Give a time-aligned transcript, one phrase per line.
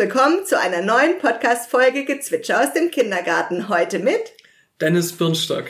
[0.00, 3.68] Willkommen zu einer neuen Podcast-Folge Gezwitscher aus dem Kindergarten.
[3.68, 4.32] Heute mit
[4.80, 5.64] Dennis Birnstock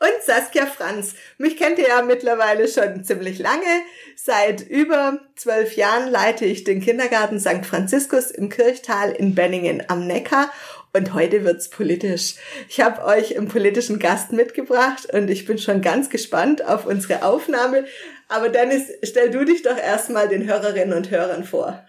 [0.00, 1.14] und Saskia Franz.
[1.36, 3.82] Mich kennt ihr ja mittlerweile schon ziemlich lange.
[4.16, 7.66] Seit über zwölf Jahren leite ich den Kindergarten St.
[7.66, 10.50] Franziskus im Kirchtal in Benningen am Neckar
[10.94, 12.36] und heute wird's politisch.
[12.70, 17.22] Ich habe euch einen politischen Gast mitgebracht und ich bin schon ganz gespannt auf unsere
[17.22, 17.84] Aufnahme.
[18.28, 21.84] Aber Dennis, stell du dich doch erstmal den Hörerinnen und Hörern vor.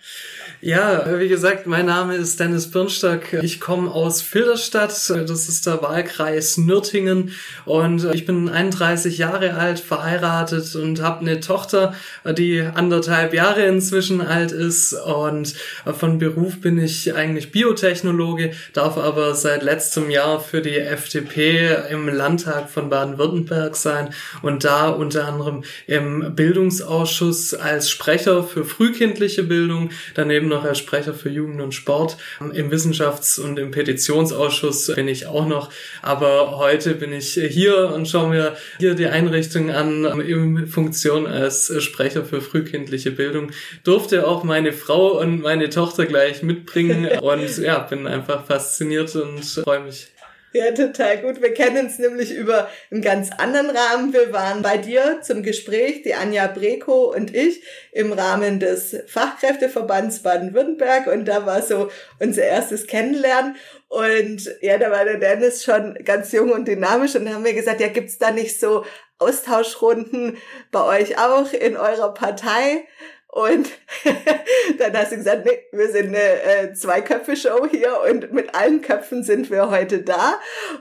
[0.66, 3.34] Ja, wie gesagt, mein Name ist Dennis Birnstock.
[3.34, 4.90] Ich komme aus Filderstadt.
[4.90, 7.34] Das ist der Wahlkreis Nürtingen.
[7.66, 11.94] Und ich bin 31 Jahre alt, verheiratet und habe eine Tochter,
[12.36, 14.94] die anderthalb Jahre inzwischen alt ist.
[14.94, 15.54] Und
[16.00, 22.10] von Beruf bin ich eigentlich Biotechnologe, darf aber seit letztem Jahr für die FDP im
[22.10, 29.92] Landtag von Baden-Württemberg sein und da unter anderem im Bildungsausschuss als Sprecher für frühkindliche Bildung,
[30.16, 32.18] daneben noch als Sprecher für Jugend und Sport.
[32.40, 35.70] Im Wissenschafts- und im Petitionsausschuss bin ich auch noch,
[36.02, 41.72] aber heute bin ich hier und schaue mir hier die Einrichtung an in Funktion als
[41.84, 43.52] Sprecher für frühkindliche Bildung.
[43.84, 49.44] Durfte auch meine Frau und meine Tochter gleich mitbringen und ja, bin einfach fasziniert und
[49.44, 50.15] freue mich.
[50.56, 51.42] Ja, total gut.
[51.42, 54.14] Wir kennen uns nämlich über einen ganz anderen Rahmen.
[54.14, 57.62] Wir waren bei dir zum Gespräch, die Anja Breko und ich,
[57.92, 61.08] im Rahmen des Fachkräfteverbands Baden-Württemberg.
[61.08, 63.58] Und da war so unser erstes Kennenlernen.
[63.90, 67.16] Und ja, da war der Dennis schon ganz jung und dynamisch.
[67.16, 68.86] Und haben wir gesagt, ja, gibt's da nicht so
[69.20, 70.38] Austauschrunden
[70.72, 72.88] bei euch auch in eurer Partei?
[73.36, 73.68] Und
[74.80, 79.24] dann hast du gesagt, nee, wir sind eine äh, Zwei-Köpfe-Show hier und mit allen Köpfen
[79.26, 80.40] sind wir heute da.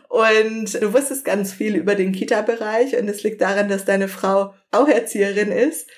[0.08, 4.54] Und du wusstest ganz viel über den Kita-Bereich und es liegt daran, dass deine Frau
[4.70, 5.90] auch Erzieherin ist.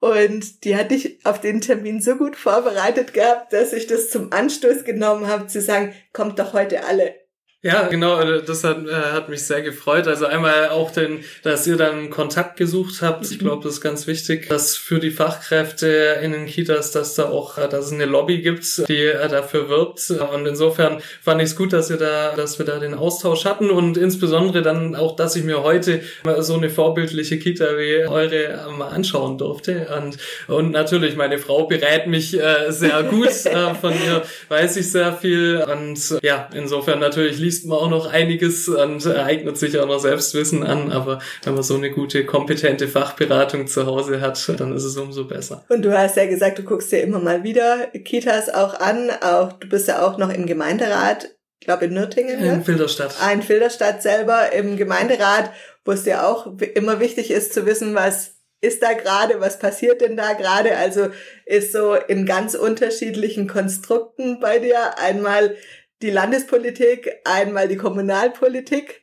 [0.00, 4.34] Und die hat dich auf den Termin so gut vorbereitet gehabt, dass ich das zum
[4.34, 7.21] Anstoß genommen habe, zu sagen, kommt doch heute alle.
[7.64, 10.08] Ja, genau, äh, das hat, äh, hat mich sehr gefreut.
[10.08, 13.24] Also einmal auch den, dass ihr dann Kontakt gesucht habt.
[13.26, 13.44] Ich mhm.
[13.44, 17.58] glaube, das ist ganz wichtig, dass für die Fachkräfte in den Kitas, dass da auch,
[17.58, 20.10] äh, dass es eine Lobby gibt, die dafür wirbt.
[20.10, 23.70] Und insofern fand ich es gut, dass ihr da, dass wir da den Austausch hatten
[23.70, 26.00] und insbesondere dann auch, dass ich mir heute
[26.40, 29.86] so eine vorbildliche Kita wie eure mal anschauen durfte.
[29.96, 30.18] Und,
[30.48, 33.30] und natürlich, meine Frau berät mich sehr gut.
[33.80, 35.64] Von ihr weiß ich sehr viel.
[35.70, 40.62] Und ja, insofern natürlich liest man auch noch einiges und eignet sich auch noch Selbstwissen
[40.62, 44.96] an, aber wenn man so eine gute, kompetente Fachberatung zu Hause hat, dann ist es
[44.96, 45.64] umso besser.
[45.68, 49.52] Und du hast ja gesagt, du guckst dir immer mal wieder Kitas auch an, auch
[49.52, 52.38] du bist ja auch noch im Gemeinderat, ich glaube in Nürtingen.
[52.38, 52.62] In ne?
[52.64, 53.16] Filderstadt.
[53.20, 55.52] Ah, in Filderstadt selber im Gemeinderat,
[55.84, 60.00] wo es ja auch immer wichtig ist zu wissen, was ist da gerade, was passiert
[60.00, 60.76] denn da gerade?
[60.76, 61.08] Also
[61.44, 64.98] ist so in ganz unterschiedlichen Konstrukten bei dir.
[64.98, 65.56] Einmal
[66.02, 69.01] die Landespolitik, einmal die Kommunalpolitik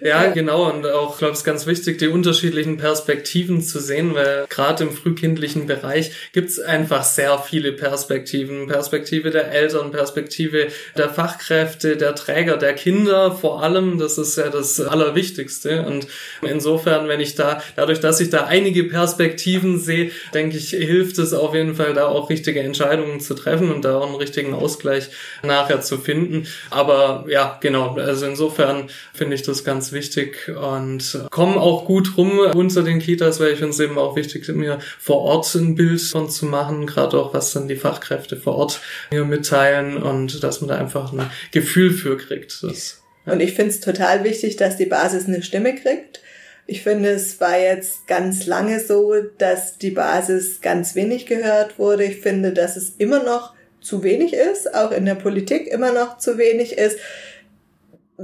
[0.00, 0.70] ja, genau.
[0.70, 5.66] Und auch, glaube ich, ganz wichtig, die unterschiedlichen Perspektiven zu sehen, weil gerade im frühkindlichen
[5.66, 8.66] Bereich gibt es einfach sehr viele Perspektiven.
[8.66, 13.98] Perspektive der Eltern, Perspektive der Fachkräfte, der Träger, der Kinder vor allem.
[13.98, 15.82] Das ist ja das Allerwichtigste.
[15.82, 16.06] Und
[16.40, 21.34] insofern, wenn ich da, dadurch, dass ich da einige Perspektiven sehe, denke ich, hilft es
[21.34, 25.08] auf jeden Fall, da auch richtige Entscheidungen zu treffen und da auch einen richtigen Ausgleich
[25.42, 26.46] nachher zu finden.
[26.70, 27.96] Aber ja, genau.
[27.96, 33.00] Also insofern finde ich ich das ganz wichtig und komme auch gut rum unter den
[33.00, 36.86] Kitas, weil ich finde eben auch wichtig, mir vor Ort ein Bild von zu machen,
[36.86, 41.12] gerade auch was dann die Fachkräfte vor Ort mir mitteilen und dass man da einfach
[41.12, 42.62] ein Gefühl für kriegt.
[42.62, 43.32] Das, ja.
[43.32, 46.20] Und ich finde es total wichtig, dass die Basis eine Stimme kriegt.
[46.66, 52.04] Ich finde, es war jetzt ganz lange so, dass die Basis ganz wenig gehört wurde.
[52.04, 56.18] Ich finde, dass es immer noch zu wenig ist, auch in der Politik immer noch
[56.18, 56.98] zu wenig ist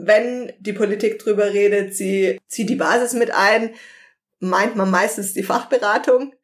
[0.06, 3.70] wenn die Politik drüber redet, sie zieht die Basis mit ein,
[4.40, 6.34] meint man meistens die Fachberatung,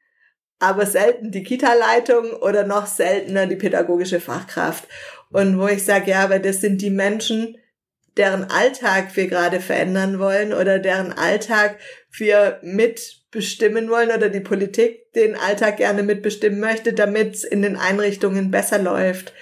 [0.59, 4.85] aber selten die Kita-Leitung oder noch seltener die pädagogische Fachkraft.
[5.31, 7.59] Und wo ich sage, ja, aber das sind die Menschen,
[8.17, 11.79] deren Alltag wir gerade verändern wollen oder deren Alltag
[12.13, 17.77] wir mitbestimmen wollen oder die Politik den Alltag gerne mitbestimmen möchte, damit es in den
[17.77, 19.33] Einrichtungen besser läuft.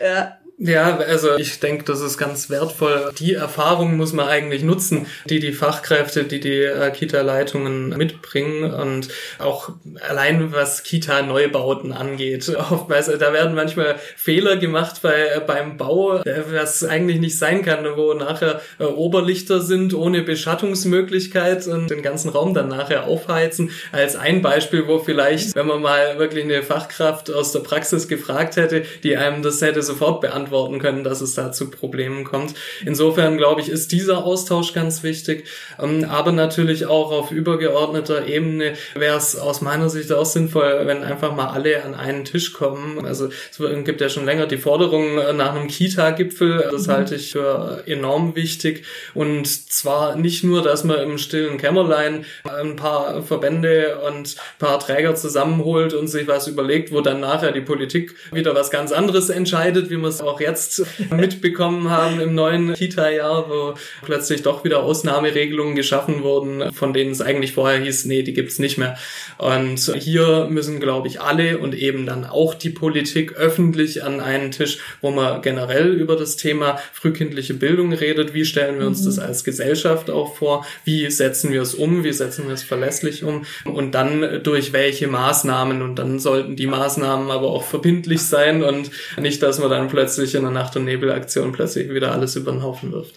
[0.00, 0.35] Ja.
[0.58, 3.12] Ja, also ich denke, das ist ganz wertvoll.
[3.18, 9.08] Die Erfahrung muss man eigentlich nutzen, die die Fachkräfte, die die äh, Kita-Leitungen mitbringen und
[9.38, 9.68] auch
[10.08, 12.48] allein was Kita-Neubauten angeht.
[12.70, 17.62] Oftmals, da werden manchmal Fehler gemacht bei, äh, beim Bau, äh, was eigentlich nicht sein
[17.62, 23.72] kann, wo nachher Oberlichter sind ohne Beschattungsmöglichkeit und den ganzen Raum dann nachher aufheizen.
[23.92, 28.56] Als ein Beispiel, wo vielleicht, wenn man mal wirklich eine Fachkraft aus der Praxis gefragt
[28.56, 32.54] hätte, die einem das hätte sofort beantwortet beantworten können, dass es da zu Problemen kommt.
[32.84, 35.46] Insofern glaube ich, ist dieser Austausch ganz wichtig.
[35.80, 41.02] Ähm, aber natürlich auch auf übergeordneter Ebene wäre es aus meiner Sicht auch sinnvoll, wenn
[41.02, 43.04] einfach mal alle an einen Tisch kommen.
[43.04, 46.68] Also es gibt ja schon länger die Forderung nach einem Kita-Gipfel.
[46.70, 46.92] Das mhm.
[46.92, 48.84] halte ich für enorm wichtig.
[49.14, 54.78] Und zwar nicht nur, dass man im stillen Kämmerlein ein paar Verbände und ein paar
[54.80, 59.28] Träger zusammenholt und sich was überlegt, wo dann nachher die Politik wieder was ganz anderes
[59.28, 64.64] entscheidet, wie man es auch auch jetzt mitbekommen haben im neuen Kita-Jahr, wo plötzlich doch
[64.64, 68.96] wieder Ausnahmeregelungen geschaffen wurden, von denen es eigentlich vorher hieß, nee, die gibt's nicht mehr.
[69.38, 74.50] Und hier müssen, glaube ich, alle und eben dann auch die Politik öffentlich an einen
[74.50, 78.34] Tisch, wo man generell über das Thema frühkindliche Bildung redet.
[78.34, 79.06] Wie stellen wir uns mhm.
[79.06, 80.66] das als Gesellschaft auch vor?
[80.84, 82.04] Wie setzen wir es um?
[82.04, 83.44] Wie setzen wir es verlässlich um?
[83.64, 85.82] Und dann durch welche Maßnahmen?
[85.82, 90.25] Und dann sollten die Maßnahmen aber auch verbindlich sein und nicht, dass man dann plötzlich
[90.26, 93.14] sich in der Nacht- und Nebelaktion plötzlich wieder alles über den Haufen wirft.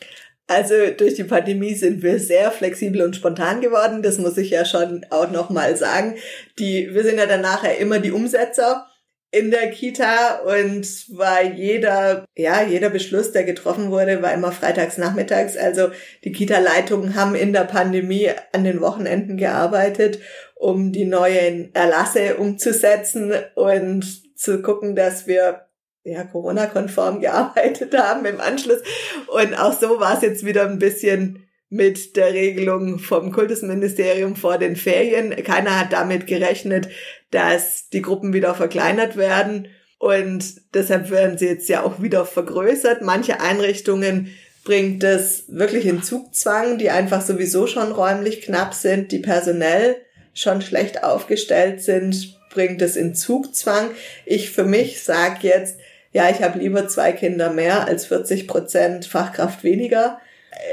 [0.48, 4.02] Also durch die Pandemie sind wir sehr flexibel und spontan geworden.
[4.02, 6.16] Das muss ich ja schon auch nochmal sagen.
[6.58, 8.88] Die, wir sind ja dann nachher immer die Umsetzer
[9.32, 14.98] in der Kita und war jeder, ja, jeder Beschluss, der getroffen wurde, war immer freitags
[14.98, 15.56] nachmittags.
[15.56, 15.90] Also
[16.24, 20.20] die Kita-Leitungen haben in der Pandemie an den Wochenenden gearbeitet,
[20.56, 25.69] um die neuen Erlasse umzusetzen und zu gucken, dass wir
[26.04, 28.82] ja, Corona-konform gearbeitet haben im Anschluss.
[29.28, 34.58] Und auch so war es jetzt wieder ein bisschen mit der Regelung vom Kultusministerium vor
[34.58, 35.36] den Ferien.
[35.44, 36.90] Keiner hat damit gerechnet,
[37.32, 39.68] dass die Gruppen wieder verkleinert werden.
[40.00, 43.02] Und deshalb werden sie jetzt ja auch wieder vergrößert.
[43.02, 44.32] Manche Einrichtungen
[44.64, 49.98] bringt es wirklich in Zugzwang, die einfach sowieso schon räumlich knapp sind, die personell
[50.34, 53.92] schon schlecht aufgestellt sind, bringt es in Zugzwang.
[54.26, 55.78] Ich für mich sage jetzt,
[56.12, 60.20] ja, ich habe lieber zwei Kinder mehr als 40 Prozent Fachkraft weniger.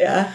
[0.02, 0.32] Ja,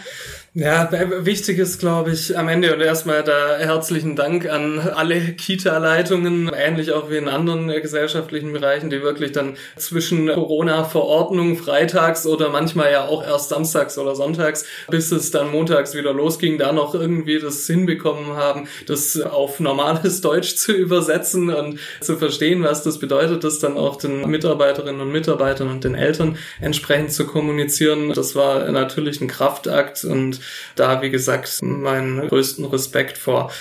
[0.54, 0.90] ja,
[1.24, 6.92] wichtig ist, glaube ich, am Ende und erstmal da herzlichen Dank an alle Kita-Leitungen, ähnlich
[6.92, 13.06] auch wie in anderen gesellschaftlichen Bereichen, die wirklich dann zwischen Corona-Verordnung freitags oder manchmal ja
[13.06, 17.66] auch erst samstags oder sonntags, bis es dann montags wieder losging, da noch irgendwie das
[17.66, 23.58] hinbekommen haben, das auf normales Deutsch zu übersetzen und zu verstehen, was das bedeutet, das
[23.58, 28.12] dann auch den Mitarbeiterinnen und Mitarbeitern und den Eltern entsprechend zu kommunizieren.
[28.12, 30.41] Das war natürlich ein Kraftakt und
[30.76, 33.52] da, wie gesagt, meinen größten Respekt vor.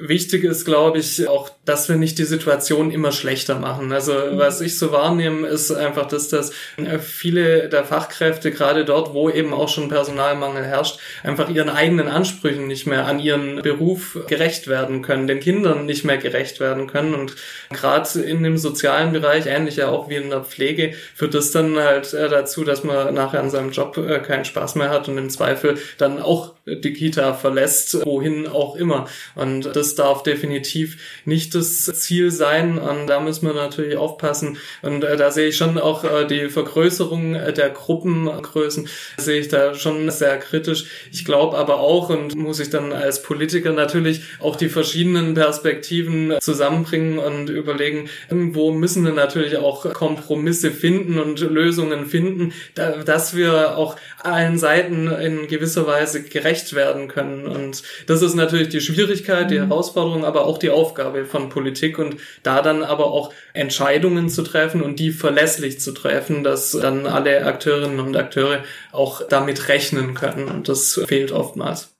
[0.00, 3.92] Wichtig ist, glaube ich, auch, dass wir nicht die Situation immer schlechter machen.
[3.92, 4.38] Also mhm.
[4.38, 6.52] was ich so wahrnehme, ist einfach, dass das
[7.00, 12.66] viele der Fachkräfte, gerade dort, wo eben auch schon Personalmangel herrscht, einfach ihren eigenen Ansprüchen
[12.66, 17.14] nicht mehr an ihren Beruf gerecht werden können, den Kindern nicht mehr gerecht werden können.
[17.14, 17.34] Und
[17.70, 21.76] gerade in dem sozialen Bereich, ähnlich ja auch wie in der Pflege, führt das dann
[21.78, 25.18] halt äh, dazu, dass man nachher an seinem Job äh, keinen Spaß mehr hat und
[25.18, 29.06] im Zweifel dann auch die Kita verlässt, wohin auch immer.
[29.34, 32.78] Und das darf definitiv nicht das Ziel sein.
[32.78, 34.58] Und da müssen wir natürlich aufpassen.
[34.82, 39.74] Und äh, da sehe ich schon auch äh, die Vergrößerung der Gruppengrößen, sehe ich da
[39.74, 40.84] schon sehr kritisch.
[41.12, 46.34] Ich glaube aber auch und muss ich dann als Politiker natürlich auch die verschiedenen Perspektiven
[46.40, 53.76] zusammenbringen und überlegen, irgendwo müssen wir natürlich auch Kompromisse finden und Lösungen finden, dass wir
[53.76, 57.46] auch allen Seiten in gewisser Weise gerecht werden können.
[57.46, 59.72] Und das ist natürlich die Schwierigkeit, die mhm.
[59.78, 64.82] Herausforderung, aber auch die Aufgabe von Politik und da dann aber auch Entscheidungen zu treffen
[64.82, 70.48] und die verlässlich zu treffen, dass dann alle Akteurinnen und Akteure auch damit rechnen können.
[70.48, 71.94] Und das fehlt oftmals.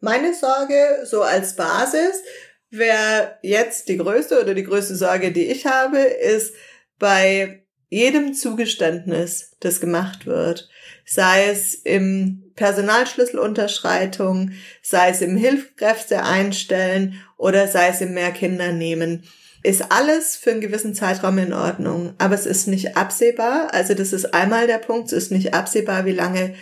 [0.00, 2.22] Meine Sorge, so als Basis,
[2.70, 6.54] wäre jetzt die größte oder die größte Sorge, die ich habe, ist
[6.98, 10.68] bei jedem Zugeständnis, das gemacht wird,
[11.10, 18.70] sei es im Personalschlüsselunterschreitung, sei es im Hilfskräfte einstellen oder sei es im mehr Kinder
[18.70, 19.24] nehmen,
[19.64, 22.14] ist alles für einen gewissen Zeitraum in Ordnung.
[22.18, 23.74] Aber es ist nicht absehbar.
[23.74, 25.08] Also das ist einmal der Punkt.
[25.08, 26.54] Es ist nicht absehbar, wie lange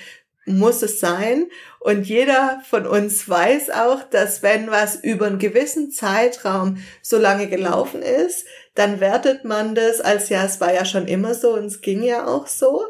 [0.47, 1.47] muss es sein.
[1.79, 7.49] Und jeder von uns weiß auch, dass wenn was über einen gewissen Zeitraum so lange
[7.49, 11.67] gelaufen ist, dann wertet man das als ja, es war ja schon immer so und
[11.67, 12.85] es ging ja auch so.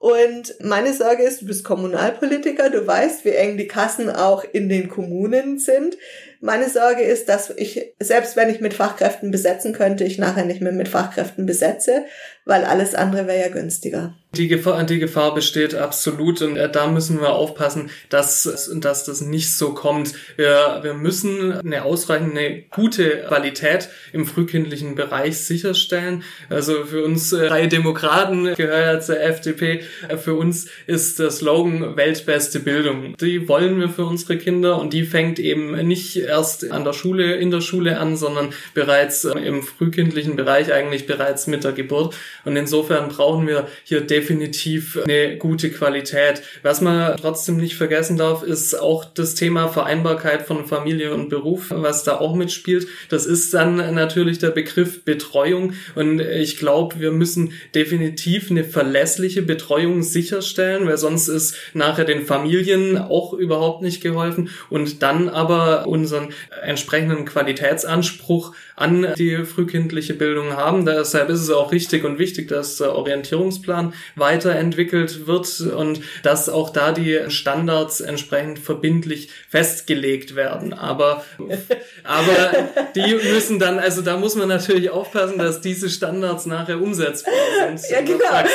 [0.00, 4.70] Und meine Sorge ist, du bist Kommunalpolitiker, du weißt, wie eng die Kassen auch in
[4.70, 5.98] den Kommunen sind.
[6.42, 10.62] Meine Sorge ist, dass ich, selbst wenn ich mit Fachkräften besetzen könnte, ich nachher nicht
[10.62, 12.06] mehr mit Fachkräften besetze,
[12.46, 14.14] weil alles andere wäre ja günstiger.
[14.34, 19.20] Die Gefahr, die Gefahr besteht absolut und äh, da müssen wir aufpassen, dass, dass das
[19.20, 20.14] nicht so kommt.
[20.36, 26.22] Wir, wir müssen eine ausreichende, gute Qualität im frühkindlichen Bereich sicherstellen.
[26.48, 29.82] Also für uns äh, drei Demokraten gehört zur FDP.
[30.08, 33.16] Äh, für uns ist der Slogan weltbeste Bildung.
[33.20, 37.36] Die wollen wir für unsere Kinder und die fängt eben nicht erst an der Schule,
[37.36, 42.16] in der Schule an, sondern bereits im frühkindlichen Bereich eigentlich bereits mit der Geburt.
[42.44, 46.42] Und insofern brauchen wir hier definitiv eine gute Qualität.
[46.62, 51.66] Was man trotzdem nicht vergessen darf, ist auch das Thema Vereinbarkeit von Familie und Beruf,
[51.70, 52.86] was da auch mitspielt.
[53.08, 55.72] Das ist dann natürlich der Begriff Betreuung.
[55.94, 62.24] Und ich glaube, wir müssen definitiv eine verlässliche Betreuung sicherstellen, weil sonst ist nachher den
[62.26, 64.50] Familien auch überhaupt nicht geholfen.
[64.68, 66.19] Und dann aber unseren
[66.62, 70.86] entsprechenden Qualitätsanspruch an die frühkindliche Bildung haben.
[70.86, 76.70] Deshalb ist es auch richtig und wichtig, dass der Orientierungsplan weiterentwickelt wird und dass auch
[76.70, 80.72] da die Standards entsprechend verbindlich festgelegt werden.
[80.72, 81.24] Aber,
[82.04, 87.34] aber die müssen dann, also da muss man natürlich aufpassen, dass diese Standards nachher umsetzbar
[87.58, 87.90] sind.
[87.90, 88.30] Ja, genau.
[88.30, 88.50] Also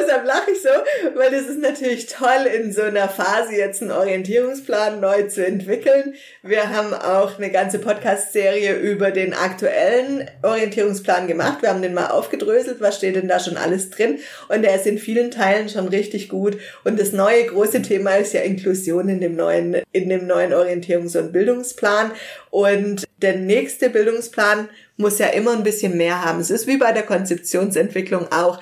[0.00, 0.68] deshalb lache ich so,
[1.14, 6.14] weil es ist natürlich toll, in so einer Phase jetzt einen Orientierungsplan neu zu entwickeln.
[6.42, 11.60] Wir haben auch eine ganze Podcast-Serie über den aktuellen Orientierungsplan gemacht.
[11.60, 14.18] Wir haben den mal aufgedröselt, was steht denn da schon alles drin.
[14.48, 16.58] Und der ist in vielen Teilen schon richtig gut.
[16.82, 21.18] Und das neue große Thema ist ja Inklusion in dem neuen, in dem neuen Orientierungs-
[21.18, 22.12] und Bildungsplan.
[22.50, 26.40] Und der nächste Bildungsplan muss ja immer ein bisschen mehr haben.
[26.40, 28.60] Es ist wie bei der Konzeptionsentwicklung auch.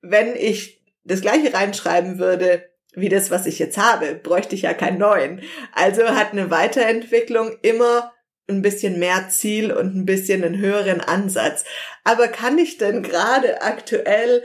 [0.00, 4.74] Wenn ich das gleiche reinschreiben würde, wie das, was ich jetzt habe, bräuchte ich ja
[4.74, 5.42] keinen neuen.
[5.72, 8.12] Also hat eine Weiterentwicklung immer
[8.52, 11.64] ein bisschen mehr Ziel und ein bisschen einen höheren Ansatz.
[12.04, 14.42] Aber kann ich denn gerade aktuell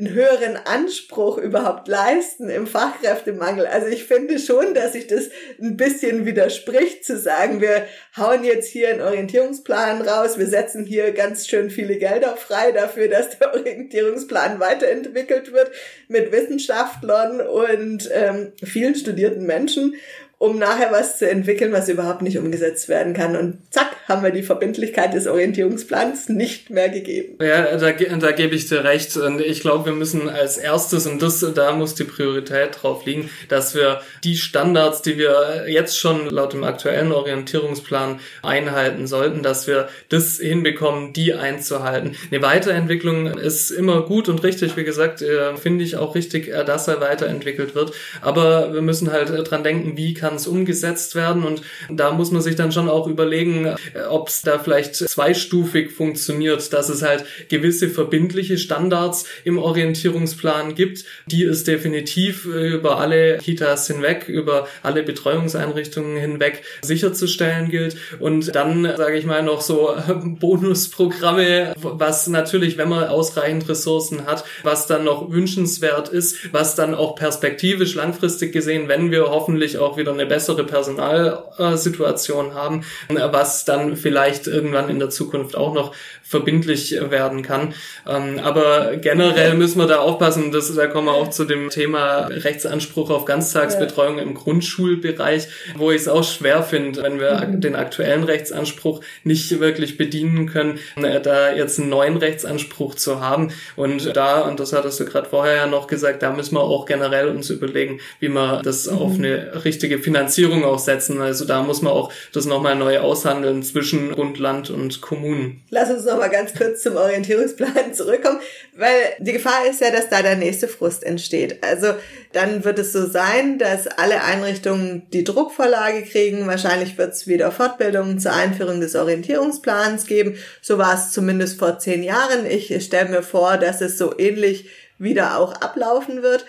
[0.00, 3.66] einen höheren Anspruch überhaupt leisten im Fachkräftemangel.
[3.66, 5.28] Also ich finde schon, dass sich das
[5.60, 7.84] ein bisschen widerspricht zu sagen, wir
[8.16, 13.08] hauen jetzt hier einen Orientierungsplan raus, wir setzen hier ganz schön viele Gelder frei dafür,
[13.08, 15.70] dass der Orientierungsplan weiterentwickelt wird
[16.08, 19.96] mit Wissenschaftlern und ähm, vielen studierten Menschen
[20.40, 23.36] um nachher was zu entwickeln, was überhaupt nicht umgesetzt werden kann.
[23.36, 27.36] Und zack, haben wir die Verbindlichkeit des Orientierungsplans nicht mehr gegeben.
[27.40, 29.16] Ja, da, da gebe ich dir recht.
[29.18, 33.28] Und ich glaube, wir müssen als erstes, und das, da muss die Priorität drauf liegen,
[33.48, 39.66] dass wir die Standards, die wir jetzt schon laut dem aktuellen Orientierungsplan einhalten sollten, dass
[39.66, 42.16] wir das hinbekommen, die einzuhalten.
[42.30, 46.64] Eine Weiterentwicklung ist immer gut und richtig, wie gesagt, äh, finde ich auch richtig, äh,
[46.64, 47.92] dass er weiterentwickelt wird.
[48.22, 51.42] Aber wir müssen halt dran denken, wie kann kann es umgesetzt werden.
[51.42, 53.76] Und da muss man sich dann schon auch überlegen, äh,
[54.08, 61.04] ob es da vielleicht zweistufig funktioniert, dass es halt gewisse verbindliche Standards im Orientierungsplan gibt,
[61.26, 67.96] die es definitiv über alle Kitas hinweg, über alle Betreuungseinrichtungen hinweg sicherzustellen gilt.
[68.20, 69.96] Und dann, sage ich mal, noch so
[70.38, 76.94] Bonusprogramme, was natürlich, wenn man ausreichend Ressourcen hat, was dann noch wünschenswert ist, was dann
[76.94, 83.96] auch perspektivisch langfristig gesehen, wenn wir hoffentlich auch wieder eine bessere Personalsituation haben, was dann
[83.96, 85.94] vielleicht irgendwann in der Zukunft auch noch
[86.30, 87.74] verbindlich werden kann.
[88.08, 92.28] Ähm, aber generell müssen wir da aufpassen, das, da kommen wir auch zu dem Thema
[92.28, 97.60] Rechtsanspruch auf Ganztagsbetreuung im Grundschulbereich, wo ich es auch schwer finde, wenn wir mhm.
[97.60, 103.52] den aktuellen Rechtsanspruch nicht wirklich bedienen können, äh, da jetzt einen neuen Rechtsanspruch zu haben.
[103.74, 106.86] Und da, und das hattest du gerade vorher ja noch gesagt, da müssen wir auch
[106.86, 108.98] generell uns überlegen, wie man das mhm.
[108.98, 111.20] auf eine richtige Finanzierung auch setzen.
[111.20, 115.62] Also da muss man auch das nochmal neu aushandeln zwischen Bund, Land und Kommunen.
[115.70, 118.40] Lass uns noch mal ganz kurz zum Orientierungsplan zurückkommen,
[118.76, 118.90] weil
[119.20, 121.62] die Gefahr ist ja, dass da der nächste Frust entsteht.
[121.62, 121.94] Also
[122.32, 126.48] dann wird es so sein, dass alle Einrichtungen die Druckvorlage kriegen.
[126.48, 130.36] Wahrscheinlich wird es wieder Fortbildungen zur Einführung des Orientierungsplans geben.
[130.60, 132.46] So war es zumindest vor zehn Jahren.
[132.46, 136.46] Ich stelle mir vor, dass es so ähnlich wieder auch ablaufen wird.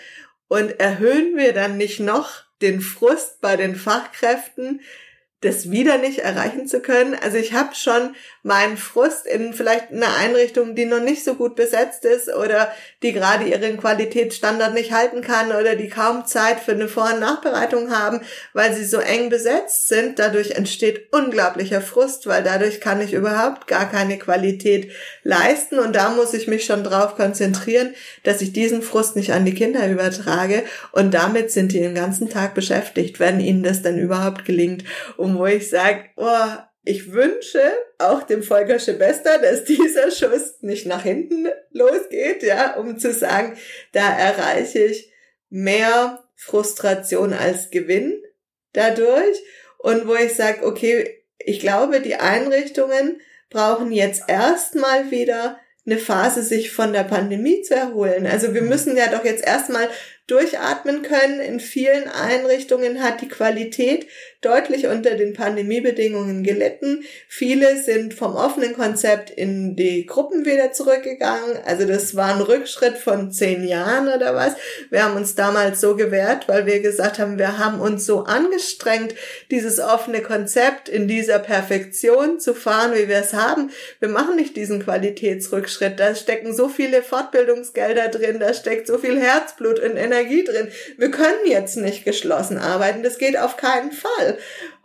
[0.48, 4.80] Und erhöhen wir dann nicht noch den Frust bei den Fachkräften,
[5.40, 7.14] das wieder nicht erreichen zu können.
[7.14, 11.54] Also ich habe schon meinen Frust in vielleicht einer Einrichtung, die noch nicht so gut
[11.54, 12.72] besetzt ist oder
[13.02, 17.20] die gerade ihren Qualitätsstandard nicht halten kann oder die kaum Zeit für eine Vor- und
[17.20, 18.20] Nachbereitung haben,
[18.52, 20.18] weil sie so eng besetzt sind.
[20.18, 24.90] Dadurch entsteht unglaublicher Frust, weil dadurch kann ich überhaupt gar keine Qualität
[25.22, 27.94] leisten und da muss ich mich schon drauf konzentrieren,
[28.24, 32.28] dass ich diesen Frust nicht an die Kinder übertrage und damit sind die den ganzen
[32.28, 34.82] Tag beschäftigt, wenn ihnen das dann überhaupt gelingt.
[35.16, 36.48] Um wo ich sage, oh,
[36.84, 37.62] ich wünsche
[37.98, 43.56] auch dem Volker Schebester, dass dieser Schuss nicht nach hinten losgeht, ja, um zu sagen,
[43.92, 45.12] da erreiche ich
[45.48, 48.20] mehr Frustration als Gewinn
[48.72, 49.38] dadurch.
[49.78, 53.20] Und wo ich sage, okay, ich glaube, die Einrichtungen
[53.50, 58.26] brauchen jetzt erstmal wieder eine Phase, sich von der Pandemie zu erholen.
[58.26, 59.88] Also wir müssen ja doch jetzt erstmal
[60.28, 61.40] durchatmen können.
[61.40, 64.06] In vielen Einrichtungen hat die Qualität
[64.42, 67.04] deutlich unter den Pandemiebedingungen gelitten.
[67.28, 71.58] Viele sind vom offenen Konzept in die Gruppen wieder zurückgegangen.
[71.64, 74.54] Also das war ein Rückschritt von zehn Jahren oder was.
[74.90, 79.14] Wir haben uns damals so gewehrt, weil wir gesagt haben, wir haben uns so angestrengt,
[79.52, 83.70] dieses offene Konzept in dieser Perfektion zu fahren, wie wir es haben.
[84.00, 86.00] Wir machen nicht diesen Qualitätsrückschritt.
[86.00, 90.66] Da stecken so viele Fortbildungsgelder drin, da steckt so viel Herzblut und Energie drin.
[90.98, 93.04] Wir können jetzt nicht geschlossen arbeiten.
[93.04, 94.31] Das geht auf keinen Fall.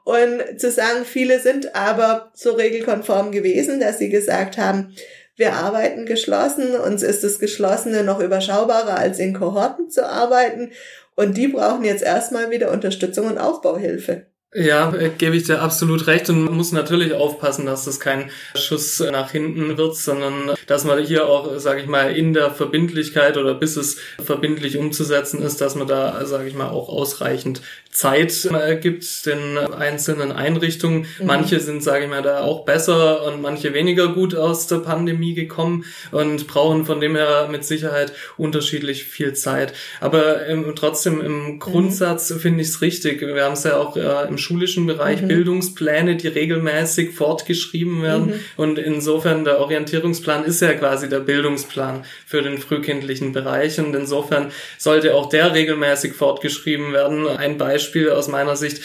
[0.04, 4.96] Und zu sagen, viele sind aber so regelkonform gewesen, dass sie gesagt haben,
[5.36, 10.72] wir arbeiten geschlossen, uns ist das Geschlossene noch überschaubarer als in Kohorten zu arbeiten
[11.16, 14.28] und die brauchen jetzt erstmal wieder Unterstützung und Aufbauhilfe.
[14.54, 18.32] Ja, äh, gebe ich dir absolut recht und man muss natürlich aufpassen, dass das kein
[18.56, 23.36] Schuss nach hinten wird, sondern dass man hier auch, sage ich mal, in der Verbindlichkeit
[23.36, 27.62] oder bis es verbindlich umzusetzen ist, dass man da, sage ich mal, auch ausreichend
[27.98, 31.08] Zeit äh, gibt den einzelnen Einrichtungen.
[31.18, 31.26] Mhm.
[31.26, 35.34] Manche sind, sage ich mal, da auch besser und manche weniger gut aus der Pandemie
[35.34, 39.74] gekommen und brauchen von dem her mit Sicherheit unterschiedlich viel Zeit.
[40.00, 41.60] Aber ähm, trotzdem im mhm.
[41.60, 42.40] Grundsatz mhm.
[42.40, 43.22] finde ich es richtig.
[43.22, 45.30] Wir haben es ja auch äh, im schulischen Bereich mhm.
[45.30, 48.28] Bildungspläne, die regelmäßig fortgeschrieben werden.
[48.28, 48.40] Mhm.
[48.58, 53.80] Und insofern der Orientierungsplan ist ja quasi der Bildungsplan für den frühkindlichen Bereich.
[53.80, 57.28] Und insofern sollte auch der regelmäßig fortgeschrieben werden.
[57.28, 58.82] Ein Beispiel Beispiel aus meiner Sicht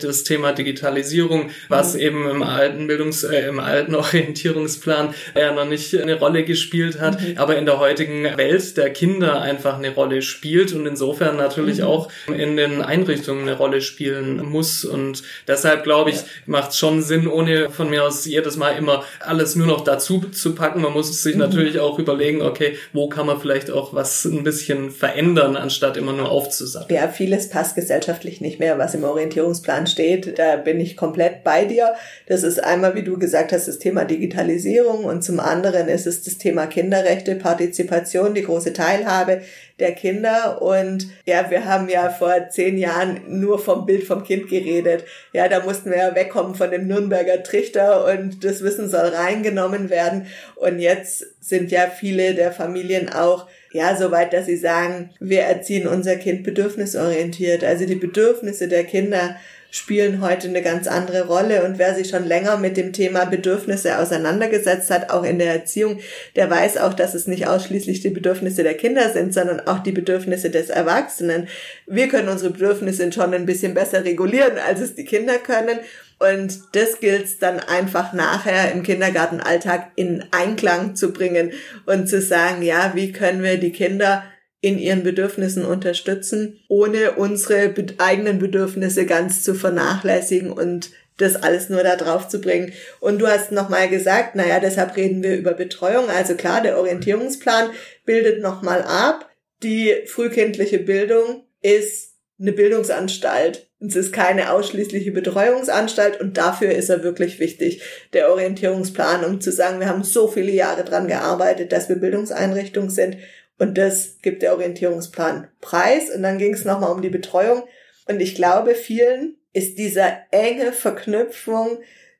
[0.00, 2.00] das Thema Digitalisierung, was mhm.
[2.00, 7.20] eben im alten Bildungs-, äh, im alten Orientierungsplan ja noch nicht eine Rolle gespielt hat,
[7.20, 7.36] mhm.
[7.36, 11.84] aber in der heutigen Welt der Kinder einfach eine Rolle spielt und insofern natürlich mhm.
[11.84, 14.84] auch in den Einrichtungen eine Rolle spielen muss.
[14.86, 16.22] Und deshalb glaube ich, ja.
[16.46, 20.20] macht es schon Sinn, ohne von mir aus jedes Mal immer alles nur noch dazu
[20.32, 20.80] zu packen.
[20.80, 21.40] Man muss sich mhm.
[21.40, 26.14] natürlich auch überlegen, okay, wo kann man vielleicht auch was ein bisschen verändern, anstatt immer
[26.14, 26.94] nur aufzusagen.
[26.94, 30.38] Ja, vieles passt gesellschaftlich nicht nicht mehr, was im Orientierungsplan steht.
[30.38, 31.94] Da bin ich komplett bei dir.
[32.26, 36.22] Das ist einmal, wie du gesagt hast, das Thema Digitalisierung und zum anderen ist es
[36.22, 39.42] das Thema Kinderrechte, Partizipation, die große Teilhabe
[39.78, 40.62] der Kinder.
[40.62, 45.04] Und ja, wir haben ja vor zehn Jahren nur vom Bild vom Kind geredet.
[45.32, 49.90] Ja, da mussten wir ja wegkommen von dem Nürnberger Trichter und das Wissen soll reingenommen
[49.90, 50.26] werden.
[50.56, 53.46] Und jetzt sind ja viele der Familien auch
[53.76, 57.62] ja, soweit, dass sie sagen, wir erziehen unser Kind bedürfnisorientiert.
[57.62, 59.36] Also die Bedürfnisse der Kinder
[59.70, 61.64] spielen heute eine ganz andere Rolle.
[61.64, 66.00] Und wer sich schon länger mit dem Thema Bedürfnisse auseinandergesetzt hat, auch in der Erziehung,
[66.34, 69.92] der weiß auch, dass es nicht ausschließlich die Bedürfnisse der Kinder sind, sondern auch die
[69.92, 71.48] Bedürfnisse des Erwachsenen.
[71.86, 75.78] Wir können unsere Bedürfnisse schon ein bisschen besser regulieren, als es die Kinder können.
[76.18, 81.52] Und das gilt dann einfach nachher im Kindergartenalltag in Einklang zu bringen
[81.84, 84.24] und zu sagen, ja, wie können wir die Kinder
[84.62, 91.82] in ihren Bedürfnissen unterstützen, ohne unsere eigenen Bedürfnisse ganz zu vernachlässigen und das alles nur
[91.82, 92.72] da drauf zu bringen.
[93.00, 96.10] Und du hast nochmal gesagt, naja, deshalb reden wir über Betreuung.
[96.10, 97.70] Also klar, der Orientierungsplan
[98.04, 99.30] bildet nochmal ab.
[99.62, 103.70] Die frühkindliche Bildung ist eine Bildungsanstalt.
[103.78, 107.82] Es ist keine ausschließliche Betreuungsanstalt und dafür ist er wirklich wichtig,
[108.14, 112.88] der Orientierungsplan, um zu sagen, wir haben so viele Jahre dran gearbeitet, dass wir Bildungseinrichtung
[112.88, 113.18] sind
[113.58, 116.10] und das gibt der Orientierungsplan preis.
[116.14, 117.62] Und dann ging es nochmal um die Betreuung.
[118.06, 121.78] Und ich glaube, vielen ist diese enge Verknüpfung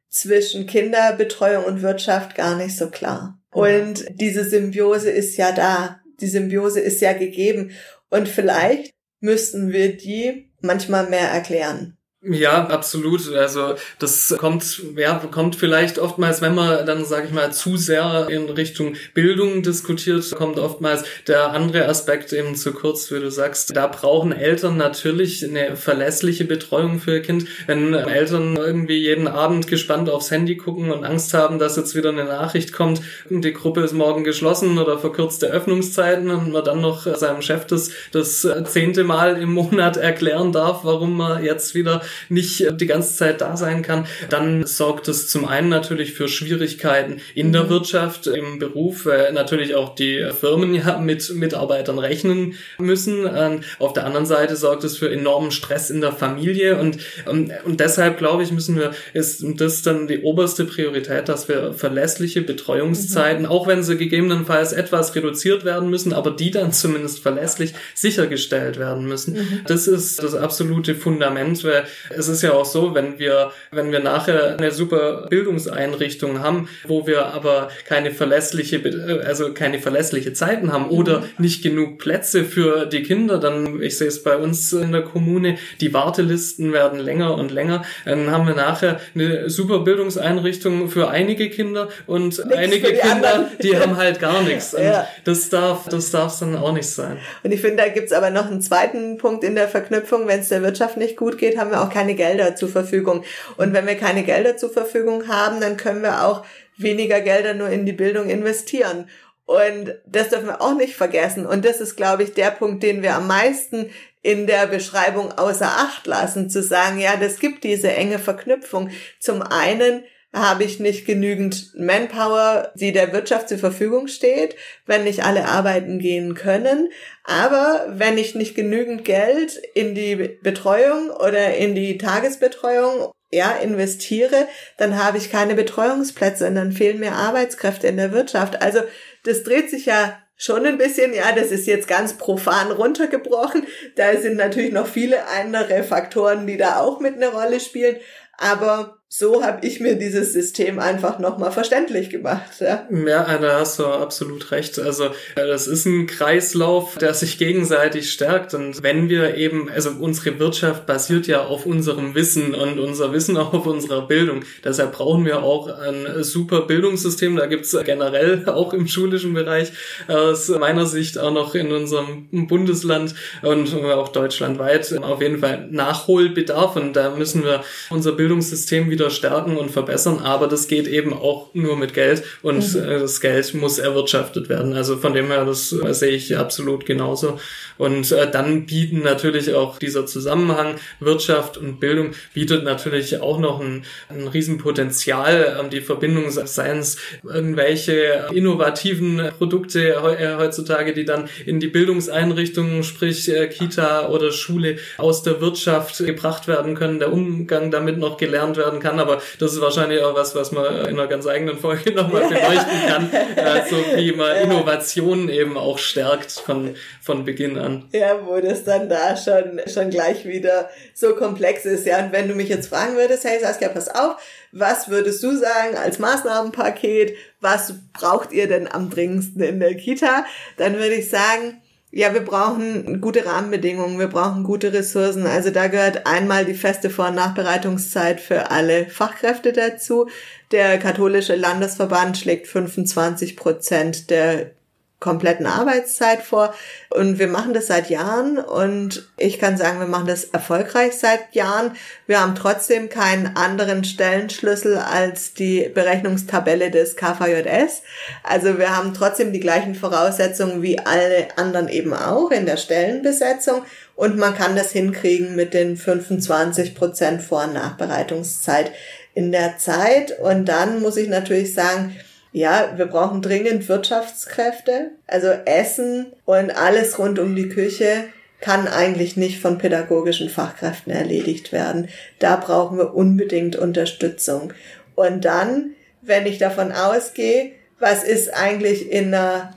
[0.08, 3.38] zwischen Kinderbetreuung und Wirtschaft gar nicht so klar.
[3.50, 6.00] Und diese Symbiose ist ja da.
[6.20, 7.72] Die Symbiose ist ja gegeben.
[8.08, 11.95] Und vielleicht müssten wir die manchmal mehr erklären.
[12.28, 13.32] Ja, absolut.
[13.32, 18.26] Also das kommt, ja, kommt vielleicht oftmals, wenn man dann, sage ich mal, zu sehr
[18.28, 23.76] in Richtung Bildung diskutiert, kommt oftmals der andere Aspekt eben zu kurz, wie du sagst.
[23.76, 27.46] Da brauchen Eltern natürlich eine verlässliche Betreuung für ihr Kind.
[27.66, 32.08] Wenn Eltern irgendwie jeden Abend gespannt aufs Handy gucken und Angst haben, dass jetzt wieder
[32.08, 37.06] eine Nachricht kommt, die Gruppe ist morgen geschlossen oder verkürzte Öffnungszeiten und man dann noch
[37.16, 42.60] seinem Chef das, das zehnte Mal im Monat erklären darf, warum man jetzt wieder nicht
[42.60, 47.20] äh, die ganze Zeit da sein kann, dann sorgt es zum einen natürlich für Schwierigkeiten
[47.34, 47.70] in der mhm.
[47.70, 53.26] Wirtschaft, im Beruf, weil natürlich auch die Firmen ja mit Mitarbeitern rechnen müssen.
[53.26, 57.52] Und auf der anderen Seite sorgt es für enormen Stress in der Familie und, und,
[57.64, 62.42] und deshalb glaube ich, müssen wir, ist das dann die oberste Priorität, dass wir verlässliche
[62.42, 63.48] Betreuungszeiten, mhm.
[63.48, 69.06] auch wenn sie gegebenenfalls etwas reduziert werden müssen, aber die dann zumindest verlässlich sichergestellt werden
[69.06, 69.34] müssen.
[69.34, 69.60] Mhm.
[69.66, 74.00] Das ist das absolute Fundament, weil es ist ja auch so, wenn wir, wenn wir
[74.00, 78.82] nachher eine super Bildungseinrichtung haben, wo wir aber keine verlässliche,
[79.24, 81.24] also keine verlässliche Zeiten haben oder mhm.
[81.38, 85.58] nicht genug Plätze für die Kinder, dann, ich sehe es bei uns in der Kommune,
[85.80, 87.84] die Wartelisten werden länger und länger.
[88.04, 93.34] Dann haben wir nachher eine super Bildungseinrichtung für einige Kinder und nichts einige die Kinder,
[93.34, 93.58] anderen.
[93.62, 94.74] die haben halt gar nichts.
[94.74, 95.06] Und ja.
[95.24, 97.18] das darf, das darf dann auch nicht sein.
[97.42, 100.26] Und ich finde, da gibt's aber noch einen zweiten Punkt in der Verknüpfung.
[100.26, 103.24] Wenn es der Wirtschaft nicht gut geht, haben wir auch keine Gelder zur Verfügung.
[103.56, 106.44] Und wenn wir keine Gelder zur Verfügung haben, dann können wir auch
[106.76, 109.08] weniger Gelder nur in die Bildung investieren.
[109.46, 111.46] Und das dürfen wir auch nicht vergessen.
[111.46, 115.68] Und das ist, glaube ich, der Punkt, den wir am meisten in der Beschreibung außer
[115.68, 118.90] Acht lassen, zu sagen, ja, das gibt diese enge Verknüpfung.
[119.18, 120.04] Zum einen
[120.36, 125.98] habe ich nicht genügend Manpower, die der Wirtschaft zur Verfügung steht, wenn nicht alle arbeiten
[125.98, 126.90] gehen können.
[127.24, 134.46] Aber wenn ich nicht genügend Geld in die Betreuung oder in die Tagesbetreuung ja, investiere,
[134.76, 138.60] dann habe ich keine Betreuungsplätze und dann fehlen mir Arbeitskräfte in der Wirtschaft.
[138.60, 138.80] Also
[139.24, 143.66] das dreht sich ja schon ein bisschen, ja, das ist jetzt ganz profan runtergebrochen.
[143.96, 147.96] Da sind natürlich noch viele andere Faktoren, die da auch mit eine Rolle spielen.
[148.36, 152.50] Aber so habe ich mir dieses System einfach nochmal verständlich gemacht.
[152.58, 152.88] Ja.
[152.90, 154.80] ja, da hast du absolut recht.
[154.80, 158.52] Also das ist ein Kreislauf, der sich gegenseitig stärkt.
[158.54, 163.36] Und wenn wir eben, also unsere Wirtschaft basiert ja auf unserem Wissen und unser Wissen
[163.36, 164.44] auch auf unserer Bildung.
[164.64, 167.36] Deshalb brauchen wir auch ein super Bildungssystem.
[167.36, 169.70] Da gibt's generell auch im schulischen Bereich
[170.08, 176.74] aus meiner Sicht auch noch in unserem Bundesland und auch deutschlandweit auf jeden Fall Nachholbedarf.
[176.74, 181.50] Und da müssen wir unser Bildungssystem wieder stärken und verbessern, aber das geht eben auch
[181.54, 182.82] nur mit Geld und mhm.
[182.82, 184.74] Äh, das Geld muss erwirtschaftet werden.
[184.74, 187.38] Also von dem her, das äh, sehe ich absolut genauso.
[187.78, 193.60] Und äh, dann bieten natürlich auch dieser Zusammenhang Wirtschaft und Bildung bietet natürlich auch noch
[193.60, 200.02] ein, ein Riesenpotenzial, ähm, die Verbindung, seien es irgendwelche innovativen Produkte
[200.38, 206.74] heutzutage, die dann in die Bildungseinrichtungen, sprich Kita oder Schule aus der Wirtschaft gebracht werden
[206.74, 210.34] können, der Umgang damit noch gelernt werden kann kann, aber das ist wahrscheinlich auch was,
[210.34, 213.10] was man in einer ganz eigenen Folge nochmal beleuchten kann,
[213.44, 217.88] also wie man Innovationen eben auch stärkt von, von Beginn an.
[217.92, 221.86] Ja, wo das dann da schon, schon gleich wieder so komplex ist.
[221.86, 224.16] Ja, und wenn du mich jetzt fragen würdest, hey Saskia, pass auf,
[224.52, 227.16] was würdest du sagen als Maßnahmenpaket?
[227.40, 230.24] Was braucht ihr denn am dringendsten in der Kita?
[230.56, 231.60] Dann würde ich sagen,
[231.96, 235.26] ja, wir brauchen gute Rahmenbedingungen, wir brauchen gute Ressourcen.
[235.26, 240.06] Also da gehört einmal die feste Vor- und Nachbereitungszeit für alle Fachkräfte dazu.
[240.50, 244.50] Der katholische Landesverband schlägt 25 Prozent der
[244.98, 246.54] kompletten Arbeitszeit vor.
[246.90, 251.34] Und wir machen das seit Jahren und ich kann sagen, wir machen das erfolgreich seit
[251.34, 251.72] Jahren.
[252.06, 257.82] Wir haben trotzdem keinen anderen Stellenschlüssel als die Berechnungstabelle des KVJS.
[258.22, 263.62] Also wir haben trotzdem die gleichen Voraussetzungen wie alle anderen eben auch in der Stellenbesetzung.
[263.96, 268.72] Und man kann das hinkriegen mit den 25 Prozent Vor- und Nachbereitungszeit
[269.14, 270.18] in der Zeit.
[270.18, 271.96] Und dann muss ich natürlich sagen,
[272.36, 274.90] ja, wir brauchen dringend Wirtschaftskräfte.
[275.06, 278.04] Also Essen und alles rund um die Küche
[278.42, 281.88] kann eigentlich nicht von pädagogischen Fachkräften erledigt werden.
[282.18, 284.52] Da brauchen wir unbedingt Unterstützung.
[284.94, 285.70] Und dann,
[286.02, 289.54] wenn ich davon ausgehe, was ist eigentlich in einer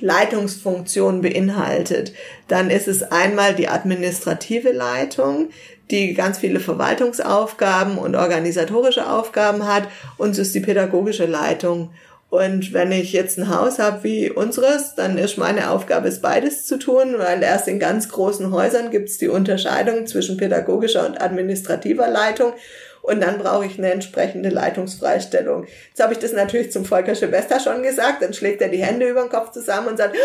[0.00, 2.14] Leitungsfunktion beinhaltet,
[2.48, 5.50] dann ist es einmal die administrative Leitung,
[5.90, 11.90] die ganz viele Verwaltungsaufgaben und organisatorische Aufgaben hat und es ist die pädagogische Leitung
[12.32, 16.64] Und wenn ich jetzt ein Haus habe wie unseres, dann ist meine Aufgabe, es beides
[16.64, 21.20] zu tun, weil erst in ganz großen Häusern gibt es die Unterscheidung zwischen pädagogischer und
[21.20, 22.54] administrativer Leitung.
[23.02, 25.66] Und dann brauche ich eine entsprechende Leitungsfreistellung.
[25.88, 29.10] Jetzt habe ich das natürlich zum Volker Schwester schon gesagt, dann schlägt er die Hände
[29.10, 30.16] über den Kopf zusammen und sagt,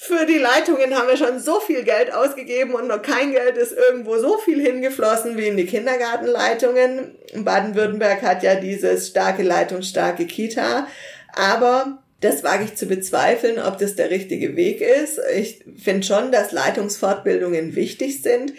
[0.00, 3.72] für die Leitungen haben wir schon so viel Geld ausgegeben und noch kein Geld ist
[3.72, 7.16] irgendwo so viel hingeflossen wie in die Kindergartenleitungen.
[7.34, 10.88] Baden-Württemberg hat ja dieses starke Leitung, starke Kita.
[11.34, 15.20] Aber das wage ich zu bezweifeln, ob das der richtige Weg ist.
[15.36, 18.52] Ich finde schon, dass Leitungsfortbildungen wichtig sind.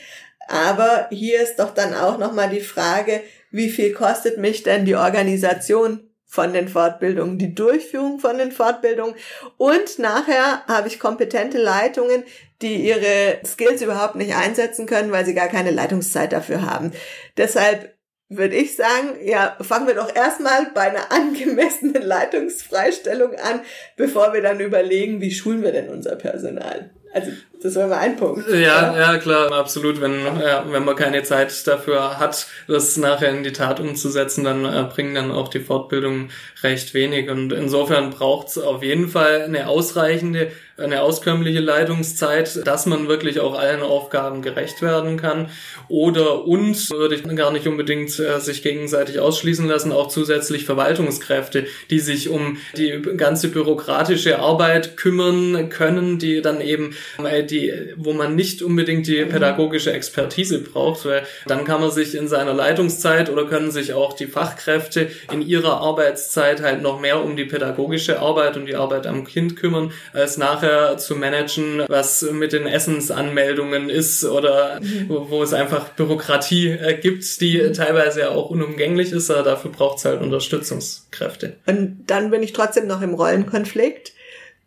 [0.48, 4.96] Aber hier ist doch dann auch nochmal die Frage, wie viel kostet mich denn die
[4.96, 9.16] Organisation von den Fortbildungen, die Durchführung von den Fortbildungen
[9.58, 12.24] und nachher habe ich kompetente Leitungen,
[12.62, 16.92] die ihre Skills überhaupt nicht einsetzen können, weil sie gar keine Leitungszeit dafür haben.
[17.38, 17.96] Deshalb
[18.30, 23.62] würde ich sagen, ja, fangen wir doch erstmal bei einer angemessenen Leitungsfreistellung an,
[23.98, 26.92] bevor wir dann überlegen, wie schulen wir denn unser Personal.
[27.12, 28.48] Also das wäre mal ein Punkt.
[28.50, 30.00] Ja, ja, klar, absolut.
[30.00, 34.66] Wenn, ja, wenn man keine Zeit dafür hat, das nachher in die Tat umzusetzen, dann
[34.66, 36.32] äh, bringen dann auch die Fortbildungen
[36.64, 37.30] recht wenig.
[37.30, 43.40] Und insofern braucht es auf jeden Fall eine ausreichende eine auskömmliche Leitungszeit, dass man wirklich
[43.40, 45.50] auch allen Aufgaben gerecht werden kann.
[45.88, 51.68] Oder und würde ich gar nicht unbedingt äh, sich gegenseitig ausschließen lassen, auch zusätzlich Verwaltungskräfte,
[51.90, 58.14] die sich um die ganze bürokratische Arbeit kümmern können, die dann eben, äh, die, wo
[58.14, 63.30] man nicht unbedingt die pädagogische Expertise braucht, weil dann kann man sich in seiner Leitungszeit
[63.30, 68.20] oder können sich auch die Fachkräfte in ihrer Arbeitszeit halt noch mehr um die pädagogische
[68.20, 73.90] Arbeit und die Arbeit am Kind kümmern, als nachher zu managen, was mit den Essensanmeldungen
[73.90, 75.06] ist oder mhm.
[75.08, 77.74] wo, wo, es einfach Bürokratie äh, gibt, die mhm.
[77.74, 81.56] teilweise ja auch unumgänglich ist, aber dafür braucht es halt Unterstützungskräfte.
[81.66, 84.14] Und dann bin ich trotzdem noch im Rollenkonflikt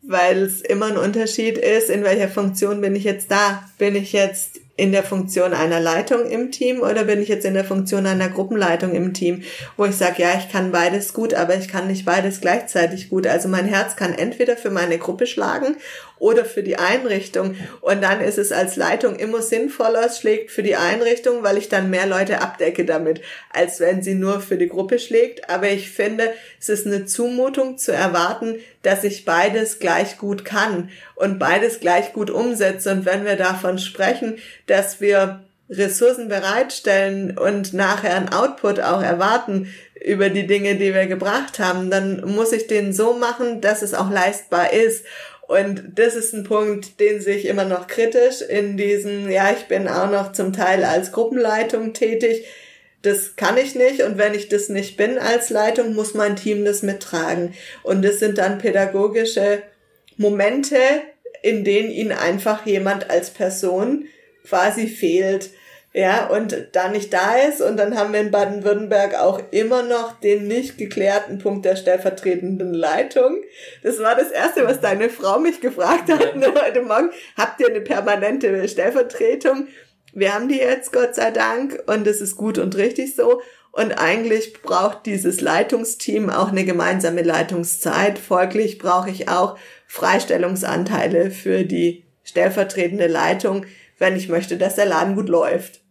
[0.03, 3.63] weil es immer ein Unterschied ist, in welcher Funktion bin ich jetzt da.
[3.79, 7.55] Bin ich jetzt in der Funktion einer Leitung im Team oder bin ich jetzt in
[7.55, 9.43] der Funktion einer Gruppenleitung im Team,
[9.77, 13.27] wo ich sage, ja, ich kann beides gut, aber ich kann nicht beides gleichzeitig gut.
[13.27, 15.77] Also mein Herz kann entweder für meine Gruppe schlagen
[16.23, 17.57] oder für die Einrichtung.
[17.81, 21.69] Und dann ist es als Leitung immer sinnvoller, es schlägt für die Einrichtung, weil ich
[21.69, 25.51] dann mehr Leute abdecke damit, als wenn sie nur für die Gruppe schlägt.
[25.51, 30.91] Aber ich finde, es ist eine Zumutung zu erwarten, dass ich beides gleich gut kann
[31.17, 32.93] und beides gleich gut umsetze.
[32.93, 39.73] Und wenn wir davon sprechen, dass wir Ressourcen bereitstellen und nachher ein Output auch erwarten
[40.05, 43.95] über die Dinge, die wir gebracht haben, dann muss ich den so machen, dass es
[43.95, 45.05] auch leistbar ist.
[45.49, 49.67] Und das ist ein Punkt, den sehe ich immer noch kritisch in diesen, ja, ich
[49.67, 52.47] bin auch noch zum Teil als Gruppenleitung tätig.
[53.03, 56.65] Das kann ich nicht und wenn ich das nicht bin als Leitung, muss mein Team
[56.65, 57.55] das mittragen.
[57.83, 59.63] Und das sind dann pädagogische
[60.17, 60.77] Momente,
[61.43, 64.07] in denen ihnen einfach jemand als Person
[64.45, 65.51] quasi fehlt
[65.95, 70.19] ja, und da nicht da ist, und dann haben wir in Baden-Württemberg auch immer noch
[70.21, 73.43] den nicht geklärten Punkt der stellvertretenden Leitung.
[73.83, 77.11] Das war das Erste, was deine Frau mich gefragt hat ne, heute Morgen.
[77.37, 79.69] Habt ihr eine permanente Stellvertretung?
[80.15, 83.43] Wir haben die jetzt, Gott sei Dank, und es ist gut und richtig so.
[83.71, 88.19] Und eigentlich braucht dieses Leitungsteam auch eine gemeinsame Leitungszeit.
[88.19, 93.67] Folglich brauche ich auch Freistellungsanteile für die stellvertretende Leitung,
[93.99, 95.82] wenn ich möchte, dass der Laden gut läuft.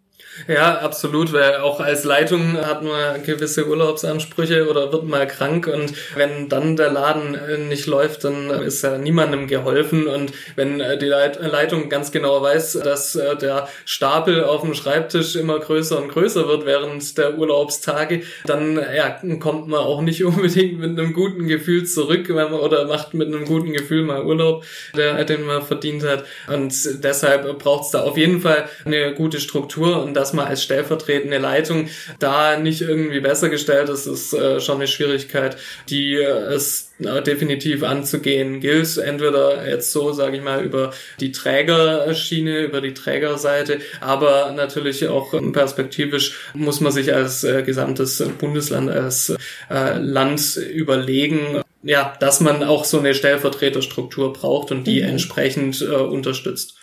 [0.48, 5.94] Ja, absolut, weil auch als Leitung hat man gewisse Urlaubsansprüche oder wird mal krank und
[6.16, 10.98] wenn dann der Laden äh, nicht läuft, dann ist ja niemandem geholfen und wenn äh,
[10.98, 16.10] die Leitung ganz genau weiß, dass äh, der Stapel auf dem Schreibtisch immer größer und
[16.10, 21.48] größer wird während der Urlaubstage, dann ja, kommt man auch nicht unbedingt mit einem guten
[21.48, 24.64] Gefühl zurück man, oder macht mit einem guten Gefühl mal Urlaub,
[24.96, 26.26] der, den man verdient hat.
[26.48, 30.64] Und deshalb braucht es da auf jeden Fall eine gute Struktur und dass man als
[30.64, 35.58] stellvertretende Leitung da nicht irgendwie besser gestellt ist, ist äh, schon eine Schwierigkeit,
[35.90, 38.98] die äh, es äh, definitiv anzugehen gilt.
[38.98, 45.34] Entweder jetzt so, sage ich mal, über die Trägerschiene, über die Trägerseite, aber natürlich auch
[45.52, 49.34] perspektivisch muss man sich als äh, gesamtes Bundesland, als
[49.70, 55.10] äh, Land überlegen, ja, dass man auch so eine Stellvertreterstruktur braucht und die mhm.
[55.10, 56.76] entsprechend äh, unterstützt.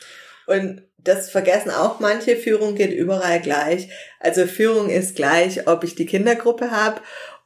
[0.47, 3.89] Und das vergessen auch manche, Führung geht überall gleich.
[4.21, 7.01] Also Führung ist gleich, ob ich die Kindergruppe habe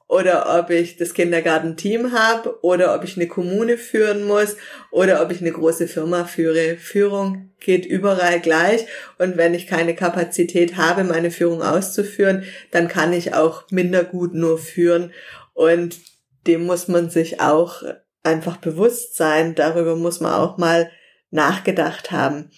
[0.08, 4.56] oder ob ich das Kindergartenteam habe oder ob ich eine Kommune führen muss
[4.90, 6.76] oder ob ich eine große Firma führe.
[6.76, 8.86] Führung geht überall gleich
[9.18, 14.34] und wenn ich keine Kapazität habe, meine Führung auszuführen, dann kann ich auch minder gut
[14.34, 15.12] nur führen
[15.54, 15.98] und
[16.46, 17.82] dem muss man sich auch
[18.22, 19.54] einfach bewusst sein.
[19.54, 20.90] Darüber muss man auch mal
[21.30, 22.50] nachgedacht haben.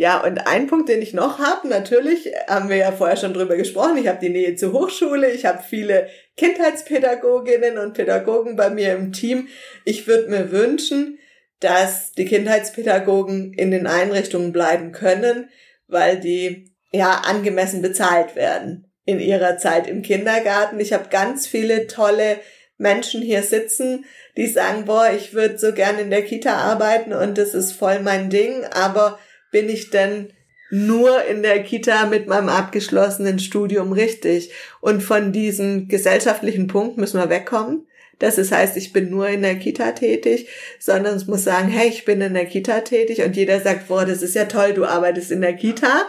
[0.00, 3.58] Ja, und ein Punkt, den ich noch habe, natürlich haben wir ja vorher schon drüber
[3.58, 6.08] gesprochen, ich habe die Nähe zur Hochschule, ich habe viele
[6.38, 9.48] Kindheitspädagoginnen und Pädagogen bei mir im Team.
[9.84, 11.18] Ich würde mir wünschen,
[11.58, 15.50] dass die Kindheitspädagogen in den Einrichtungen bleiben können,
[15.86, 20.80] weil die ja angemessen bezahlt werden in ihrer Zeit im Kindergarten.
[20.80, 22.38] Ich habe ganz viele tolle
[22.78, 24.06] Menschen hier sitzen,
[24.38, 28.00] die sagen, boah, ich würde so gern in der Kita arbeiten und das ist voll
[28.00, 29.18] mein Ding, aber
[29.50, 30.32] bin ich denn
[30.70, 34.52] nur in der Kita mit meinem abgeschlossenen Studium richtig?
[34.80, 37.86] Und von diesem gesellschaftlichen Punkt müssen wir wegkommen.
[38.20, 41.88] Das ist, heißt, ich bin nur in der Kita tätig, sondern es muss sagen, hey,
[41.88, 44.84] ich bin in der Kita tätig und jeder sagt, boah, das ist ja toll, du
[44.84, 46.06] arbeitest in der Kita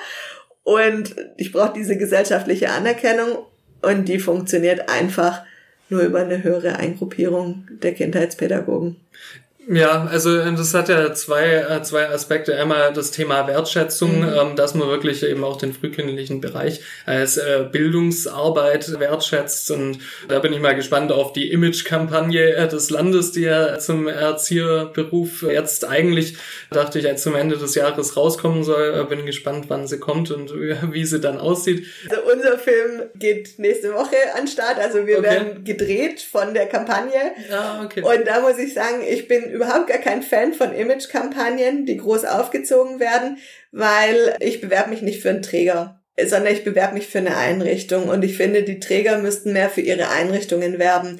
[0.63, 3.37] und ich brauche diese gesellschaftliche Anerkennung
[3.81, 5.43] und die funktioniert einfach
[5.89, 8.97] nur über eine höhere Eingruppierung der Kindheitspädagogen.
[9.67, 12.57] Ja, also das hat ja zwei, äh, zwei Aspekte.
[12.57, 14.33] Einmal das Thema Wertschätzung, mhm.
[14.33, 19.69] ähm, dass man wirklich eben auch den frühkindlichen Bereich als äh, Bildungsarbeit wertschätzt.
[19.69, 24.07] Und da bin ich mal gespannt auf die Image-Kampagne äh, des Landes, die ja zum
[24.07, 26.37] Erzieherberuf jetzt eigentlich,
[26.71, 28.99] dachte ich, als zum Ende des Jahres rauskommen soll.
[28.99, 31.85] Äh, bin gespannt, wann sie kommt und wie sie dann aussieht.
[32.09, 34.79] Also unser Film geht nächste Woche an Start.
[34.79, 35.29] Also wir okay.
[35.29, 37.31] werden gedreht von der Kampagne.
[37.51, 38.01] Ah, okay.
[38.01, 42.25] Und da muss ich sagen, ich bin überhaupt gar kein Fan von Image-Kampagnen, die groß
[42.25, 43.37] aufgezogen werden,
[43.71, 48.09] weil ich bewerbe mich nicht für einen Träger, sondern ich bewerbe mich für eine Einrichtung
[48.09, 51.19] und ich finde, die Träger müssten mehr für ihre Einrichtungen werben.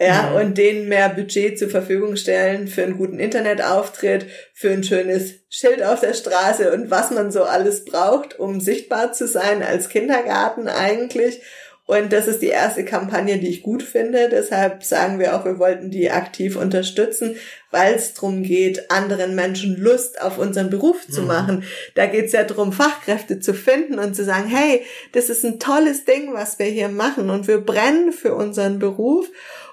[0.00, 0.36] Ja, mhm.
[0.36, 5.80] und denen mehr Budget zur Verfügung stellen für einen guten Internetauftritt, für ein schönes Schild
[5.84, 10.66] auf der Straße und was man so alles braucht, um sichtbar zu sein als Kindergarten
[10.66, 11.40] eigentlich
[11.86, 14.28] und das ist die erste Kampagne, die ich gut finde.
[14.30, 17.36] Deshalb sagen wir auch, wir wollten die aktiv unterstützen,
[17.72, 21.26] weil es darum geht, anderen Menschen Lust auf unseren Beruf zu mhm.
[21.26, 21.64] machen.
[21.96, 25.58] Da geht es ja darum, Fachkräfte zu finden und zu sagen, hey, das ist ein
[25.58, 29.28] tolles Ding, was wir hier machen und wir brennen für unseren Beruf.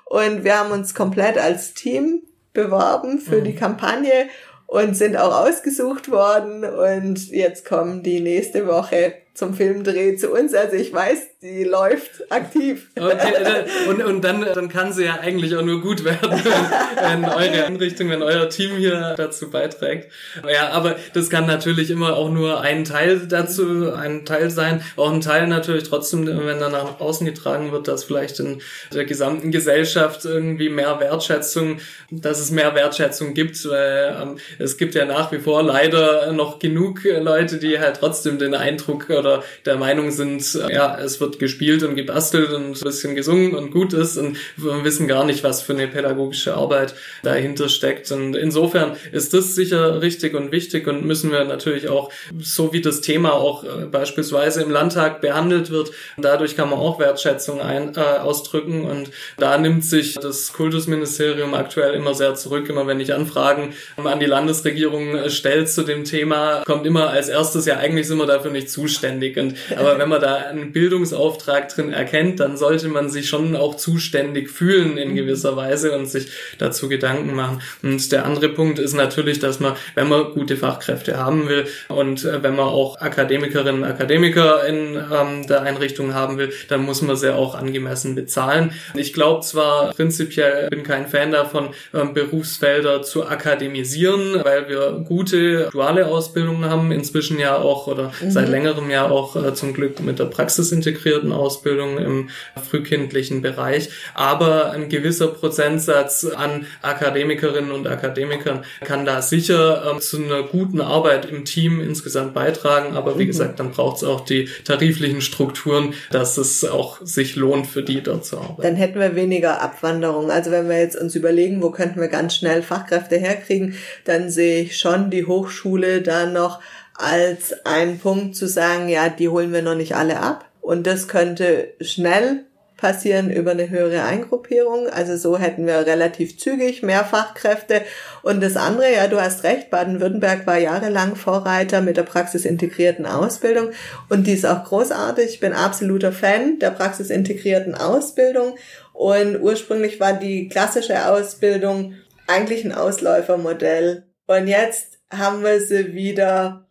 [0.05, 3.43] Und wir haben uns komplett als Team beworben für mhm.
[3.43, 4.29] die Kampagne
[4.65, 6.63] und sind auch ausgesucht worden.
[6.63, 10.53] Und jetzt kommen die nächste Woche zum Filmdreh zu uns.
[10.53, 12.87] Also ich weiß, die läuft aktiv.
[12.99, 17.25] Okay, und, und dann, dann kann sie ja eigentlich auch nur gut werden, wenn, wenn
[17.25, 20.11] eure Einrichtung, wenn euer Team hier dazu beiträgt.
[20.47, 24.83] Ja, aber das kann natürlich immer auch nur ein Teil dazu, ein Teil sein.
[24.97, 28.61] Auch ein Teil natürlich trotzdem, wenn dann nach außen getragen wird, dass vielleicht in
[28.93, 31.79] der gesamten Gesellschaft irgendwie mehr Wertschätzung,
[32.11, 36.59] dass es mehr Wertschätzung gibt, weil ähm, es gibt ja nach wie vor leider noch
[36.59, 41.19] genug Leute, die halt trotzdem den Eindruck oder oder der Meinung sind, äh, ja, es
[41.19, 45.25] wird gespielt und gebastelt und ein bisschen gesungen und gut ist und wir wissen gar
[45.25, 48.11] nicht, was für eine pädagogische Arbeit dahinter steckt.
[48.11, 52.81] Und insofern ist das sicher richtig und wichtig und müssen wir natürlich auch, so wie
[52.81, 57.95] das Thema auch äh, beispielsweise im Landtag behandelt wird, dadurch kann man auch Wertschätzung ein,
[57.95, 62.69] äh, ausdrücken und da nimmt sich das Kultusministerium aktuell immer sehr zurück.
[62.69, 67.29] Immer wenn ich Anfragen an die Landesregierung äh, stellt zu dem Thema, kommt immer als
[67.29, 69.37] erstes, ja eigentlich sind wir dafür nicht zuständig zuständig.
[69.37, 73.75] Und, aber wenn man da einen Bildungsauftrag drin erkennt, dann sollte man sich schon auch
[73.75, 77.61] zuständig fühlen in gewisser Weise und sich dazu Gedanken machen.
[77.81, 82.25] Und der andere Punkt ist natürlich, dass man, wenn man gute Fachkräfte haben will und
[82.25, 87.01] äh, wenn man auch Akademikerinnen und Akademiker in ähm, der Einrichtung haben will, dann muss
[87.01, 88.71] man sie auch angemessen bezahlen.
[88.95, 95.69] Ich glaube zwar prinzipiell bin kein Fan davon, ähm, Berufsfelder zu akademisieren, weil wir gute
[95.71, 98.31] duale Ausbildungen haben, inzwischen ja auch oder mhm.
[98.31, 102.29] seit längerem ja auch äh, zum Glück mit der praxisintegrierten Ausbildung im
[102.69, 103.89] frühkindlichen Bereich.
[104.13, 110.81] Aber ein gewisser Prozentsatz an Akademikerinnen und Akademikern kann da sicher äh, zu einer guten
[110.81, 112.95] Arbeit im Team insgesamt beitragen.
[112.95, 113.27] Aber wie mhm.
[113.27, 118.01] gesagt, dann braucht es auch die tariflichen Strukturen, dass es auch sich lohnt, für die
[118.01, 118.61] dort zu arbeiten.
[118.61, 120.31] Dann hätten wir weniger Abwanderung.
[120.31, 124.63] Also wenn wir jetzt uns überlegen, wo könnten wir ganz schnell Fachkräfte herkriegen, dann sehe
[124.63, 126.59] ich schon die Hochschule da noch
[126.99, 130.45] als ein Punkt zu sagen, ja, die holen wir noch nicht alle ab.
[130.61, 132.43] Und das könnte schnell
[132.75, 134.87] passieren über eine höhere Eingruppierung.
[134.87, 137.81] Also so hätten wir relativ zügig mehr Fachkräfte.
[138.21, 143.71] Und das andere, ja, du hast recht, Baden-Württemberg war jahrelang Vorreiter mit der praxisintegrierten Ausbildung.
[144.09, 145.25] Und die ist auch großartig.
[145.25, 148.55] Ich bin absoluter Fan der praxisintegrierten Ausbildung.
[148.93, 151.95] Und ursprünglich war die klassische Ausbildung
[152.27, 154.03] eigentlich ein Ausläufermodell.
[154.27, 156.68] Und jetzt haben wir sie wieder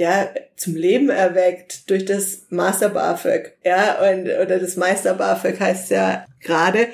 [0.00, 5.90] ja, zum Leben erweckt durch das Master BAföG, ja, und, oder das Meister BAföG heißt
[5.90, 6.88] ja gerade.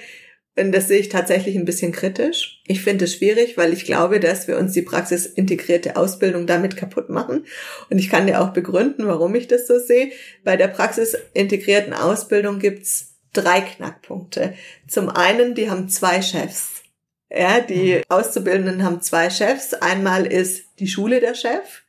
[0.58, 2.62] Und das sehe ich tatsächlich ein bisschen kritisch.
[2.66, 7.08] Ich finde es schwierig, weil ich glaube, dass wir uns die praxisintegrierte Ausbildung damit kaputt
[7.08, 7.44] machen.
[7.90, 10.10] Und ich kann dir auch begründen, warum ich das so sehe.
[10.42, 14.54] Bei der praxisintegrierten Ausbildung gibt's drei Knackpunkte.
[14.88, 16.82] Zum einen, die haben zwei Chefs.
[17.30, 18.02] Ja, die mhm.
[18.08, 19.74] Auszubildenden haben zwei Chefs.
[19.74, 21.84] Einmal ist die Schule der Chef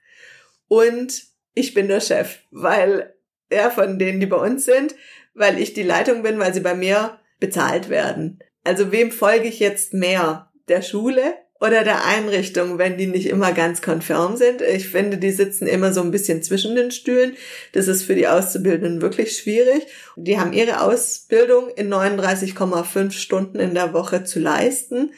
[0.67, 3.13] und ich bin der Chef, weil
[3.51, 4.95] ja, von denen, die bei uns sind,
[5.33, 8.39] weil ich die Leitung bin, weil sie bei mir bezahlt werden.
[8.63, 10.51] Also wem folge ich jetzt mehr?
[10.67, 14.61] Der Schule oder der Einrichtung, wenn die nicht immer ganz konfirm sind?
[14.61, 17.37] Ich finde, die sitzen immer so ein bisschen zwischen den Stühlen.
[17.71, 19.87] Das ist für die Auszubildenden wirklich schwierig.
[20.17, 25.13] Die haben ihre Ausbildung in 39,5 Stunden in der Woche zu leisten,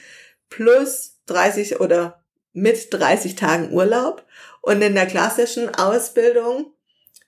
[0.49, 2.23] plus 30 oder
[2.53, 4.25] mit 30 Tagen Urlaub.
[4.61, 6.73] Und in der klassischen Ausbildung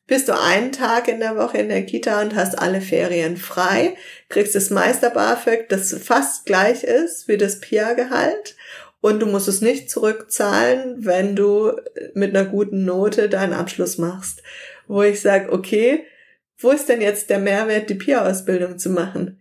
[0.07, 3.95] bist du einen Tag in der Woche in der Kita und hast alle Ferien frei,
[4.29, 8.55] kriegst das Meister BAföG, das fast gleich ist wie das PIA-Gehalt
[9.01, 11.73] und du musst es nicht zurückzahlen, wenn du
[12.13, 14.43] mit einer guten Note deinen Abschluss machst.
[14.87, 16.05] Wo ich sage, okay,
[16.57, 19.40] wo ist denn jetzt der Mehrwert, die PIA-Ausbildung zu machen?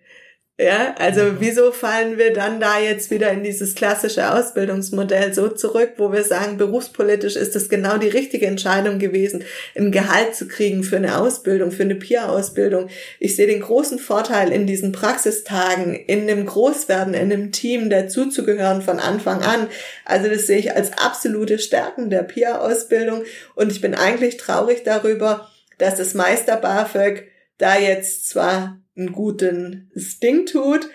[0.63, 5.95] Ja, also wieso fallen wir dann da jetzt wieder in dieses klassische Ausbildungsmodell so zurück,
[5.97, 9.43] wo wir sagen, berufspolitisch ist es genau die richtige Entscheidung gewesen,
[9.75, 12.91] ein Gehalt zu kriegen für eine Ausbildung, für eine Peer-Ausbildung.
[13.19, 18.83] Ich sehe den großen Vorteil in diesen Praxistagen, in dem Großwerden, in einem Team dazuzugehören
[18.83, 19.67] von Anfang an.
[20.05, 23.23] Also das sehe ich als absolute Stärken der Peer-Ausbildung
[23.55, 25.49] und ich bin eigentlich traurig darüber,
[25.79, 29.91] dass das Meister BAföG da jetzt zwar einen guten
[30.23, 30.89] Ding tut.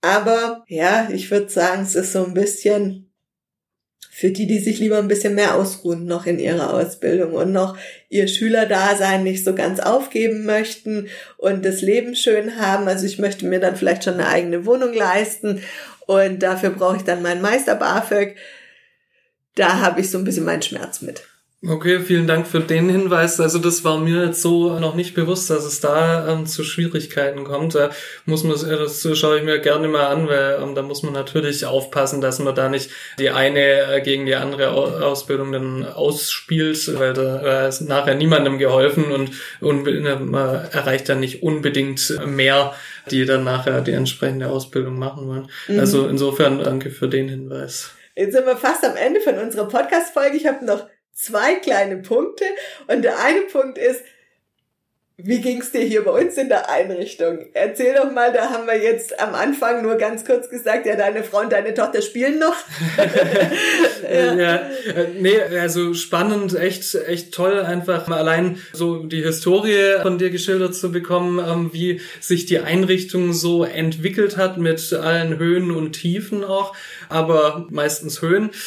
[0.00, 3.08] Aber ja, ich würde sagen, es ist so ein bisschen
[4.18, 7.76] für die, die sich lieber ein bisschen mehr ausruhen noch in ihrer Ausbildung und noch
[8.08, 12.88] ihr Schülerdasein nicht so ganz aufgeben möchten und das Leben schön haben.
[12.88, 15.62] Also ich möchte mir dann vielleicht schon eine eigene Wohnung leisten
[16.06, 18.34] und dafür brauche ich dann meinen Meister BAföG.
[19.54, 21.22] Da habe ich so ein bisschen meinen Schmerz mit.
[21.66, 23.40] Okay, vielen Dank für den Hinweis.
[23.40, 27.42] Also das war mir jetzt so noch nicht bewusst, dass es da ähm, zu Schwierigkeiten
[27.42, 27.74] kommt.
[27.74, 27.90] Da
[28.26, 31.66] muss man, das schaue ich mir gerne mal an, weil ähm, da muss man natürlich
[31.66, 33.58] aufpassen, dass man da nicht die eine
[33.92, 39.32] äh, gegen die andere Ausbildung dann ausspielt, weil da äh, ist nachher niemandem geholfen und,
[39.60, 42.72] und äh, man erreicht dann nicht unbedingt mehr,
[43.10, 45.48] die dann nachher die entsprechende Ausbildung machen wollen.
[45.66, 45.80] Mhm.
[45.80, 47.90] Also insofern danke für den Hinweis.
[48.14, 50.36] Jetzt sind wir fast am Ende von unserer Podcast-Folge.
[50.36, 50.86] Ich habe noch
[51.18, 52.44] zwei kleine Punkte.
[52.86, 54.02] Und der eine Punkt ist,
[55.20, 57.46] wie ging's dir hier bei uns in der Einrichtung?
[57.52, 61.24] Erzähl doch mal, da haben wir jetzt am Anfang nur ganz kurz gesagt, ja, deine
[61.24, 62.54] Frau und deine Tochter spielen noch.
[64.08, 64.34] ja.
[64.34, 64.70] ja,
[65.18, 70.76] nee, also spannend, echt, echt toll, einfach mal allein so die Historie von dir geschildert
[70.76, 76.44] zu bekommen, ähm, wie sich die Einrichtung so entwickelt hat mit allen Höhen und Tiefen
[76.44, 76.76] auch,
[77.08, 78.50] aber meistens Höhen.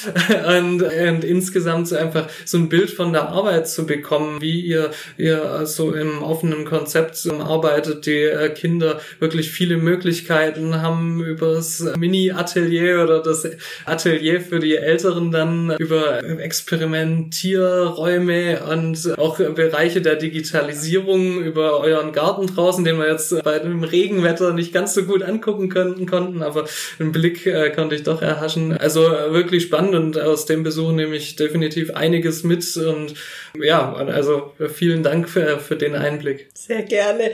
[0.47, 4.89] Und, und insgesamt so einfach so ein Bild von der Arbeit zu bekommen, wie ihr,
[5.17, 11.79] ihr so im offenen Konzept arbeitet, die äh, Kinder wirklich viele Möglichkeiten haben über das
[11.97, 13.47] Mini-Atelier oder das
[13.85, 22.47] Atelier für die Älteren dann über Experimentierräume und auch Bereiche der Digitalisierung über euren Garten
[22.47, 26.65] draußen, den wir jetzt bei dem Regenwetter nicht ganz so gut angucken könnten, konnten, aber
[26.99, 28.77] einen Blick äh, konnte ich doch erhaschen.
[28.77, 33.15] Also äh, wirklich spannend und aus dem Besuch nehme ich definitiv einiges mit und
[33.59, 36.21] ja, also vielen Dank für, für den Einblick.
[36.21, 36.49] Einblick.
[36.53, 37.31] Sehr gerne.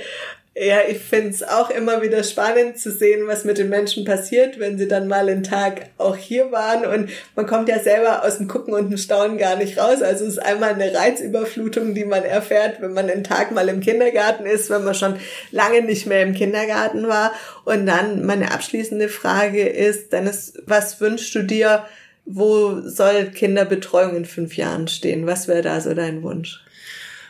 [0.59, 4.57] Ja, ich finde es auch immer wieder spannend zu sehen, was mit den Menschen passiert,
[4.57, 6.83] wenn sie dann mal einen Tag auch hier waren.
[6.83, 10.01] Und man kommt ja selber aus dem Gucken und dem Staunen gar nicht raus.
[10.01, 13.81] Also es ist einmal eine Reizüberflutung, die man erfährt, wenn man einen Tag mal im
[13.81, 15.17] Kindergarten ist, wenn man schon
[15.51, 17.33] lange nicht mehr im Kindergarten war.
[17.63, 21.85] Und dann meine abschließende Frage ist, Dennis, was wünschst du dir,
[22.25, 25.27] wo soll Kinderbetreuung in fünf Jahren stehen?
[25.27, 26.63] Was wäre da so dein Wunsch?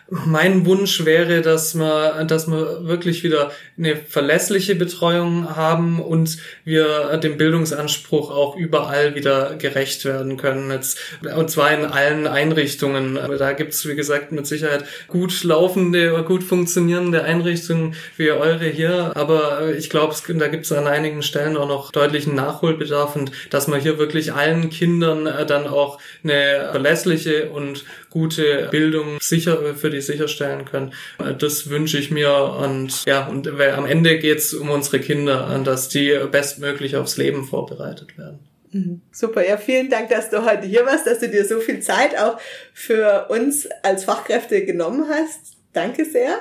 [0.09, 7.17] Mein Wunsch wäre, dass wir, dass wir wirklich wieder eine verlässliche Betreuung haben und wir
[7.17, 10.71] dem Bildungsanspruch auch überall wieder gerecht werden können.
[10.71, 10.97] Jetzt,
[11.35, 13.19] und zwar in allen Einrichtungen.
[13.37, 19.11] Da gibt's wie gesagt, mit Sicherheit gut laufende, gut funktionierende Einrichtungen wie eure hier.
[19.15, 23.81] Aber ich glaube, da gibt's an einigen Stellen auch noch deutlichen Nachholbedarf und dass man
[23.81, 29.96] hier wirklich allen Kindern äh, dann auch eine verlässliche und gute Bildung sicher für die
[30.01, 30.93] sicherstellen können.
[31.39, 36.17] Das wünsche ich mir und ja, und am Ende geht's um unsere Kinder, dass die
[36.31, 38.39] bestmöglich aufs Leben vorbereitet werden.
[38.71, 39.01] Mhm.
[39.11, 42.17] Super, ja, vielen Dank, dass du heute hier warst, dass du dir so viel Zeit
[42.17, 42.39] auch
[42.73, 45.57] für uns als Fachkräfte genommen hast.
[45.73, 46.37] Danke sehr.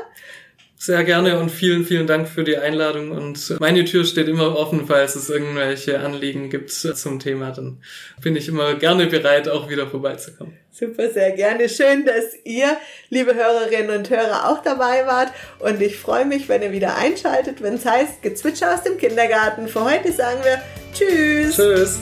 [0.78, 3.10] Sehr gerne und vielen, vielen Dank für die Einladung.
[3.10, 7.50] Und meine Tür steht immer offen, falls es irgendwelche Anliegen gibt zum Thema.
[7.50, 7.78] Dann
[8.20, 10.54] bin ich immer gerne bereit, auch wieder vorbeizukommen.
[10.70, 11.70] Super, sehr gerne.
[11.70, 12.76] Schön, dass ihr,
[13.08, 15.32] liebe Hörerinnen und Hörer, auch dabei wart.
[15.60, 19.68] Und ich freue mich, wenn ihr wieder einschaltet, wenn es heißt Gezwitscher aus dem Kindergarten.
[19.68, 20.60] Für heute sagen wir
[20.92, 21.56] Tschüss.
[21.56, 21.98] Tschüss.